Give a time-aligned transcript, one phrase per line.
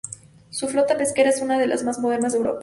[0.49, 2.59] Su flota pesquera es una de las más modernas de Europa.